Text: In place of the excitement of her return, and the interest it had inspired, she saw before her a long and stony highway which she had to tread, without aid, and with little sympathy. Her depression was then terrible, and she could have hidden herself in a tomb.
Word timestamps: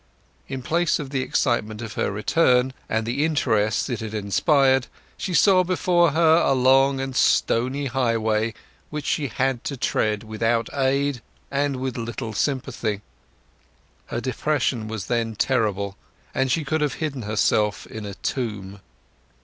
In 0.47 0.63
place 0.63 0.97
of 0.97 1.11
the 1.11 1.21
excitement 1.21 1.79
of 1.79 1.93
her 1.93 2.11
return, 2.11 2.73
and 2.89 3.05
the 3.05 3.23
interest 3.23 3.87
it 3.87 3.99
had 3.99 4.15
inspired, 4.15 4.87
she 5.15 5.35
saw 5.35 5.63
before 5.63 6.13
her 6.13 6.37
a 6.37 6.53
long 6.53 6.99
and 6.99 7.15
stony 7.15 7.85
highway 7.85 8.55
which 8.89 9.05
she 9.05 9.27
had 9.27 9.63
to 9.65 9.77
tread, 9.77 10.23
without 10.23 10.69
aid, 10.73 11.21
and 11.51 11.75
with 11.75 11.97
little 11.99 12.33
sympathy. 12.33 13.01
Her 14.07 14.19
depression 14.21 14.87
was 14.87 15.05
then 15.05 15.35
terrible, 15.35 15.95
and 16.33 16.51
she 16.51 16.63
could 16.65 16.81
have 16.81 16.95
hidden 16.95 17.21
herself 17.21 17.85
in 17.85 18.03
a 18.03 18.15
tomb. 18.15 18.79